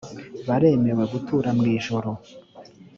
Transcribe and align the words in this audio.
baremewe 0.47 1.03
gutura 1.13 1.49
mu 1.57 1.63
ijuru 1.75 2.09